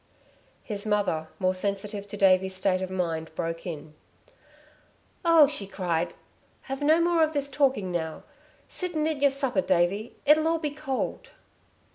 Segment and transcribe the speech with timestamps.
[0.63, 3.93] His mother, more sensitive to Davey's state of mind, broke in.
[5.23, 6.15] "Oh," she cried,
[6.63, 8.29] "have no more of this talking now I
[8.67, 10.15] Sit down and eat your supper, Davey.
[10.25, 11.29] It'll all be cold."